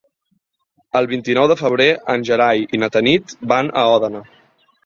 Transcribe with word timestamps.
El 0.99 1.07
vint-i-nou 1.11 1.45
de 1.51 1.57
febrer 1.59 1.87
en 2.15 2.25
Gerai 2.31 2.65
i 2.79 2.81
na 2.85 2.93
Tanit 2.97 3.37
van 3.55 3.71
a 3.83 3.89
Òdena. 3.99 4.25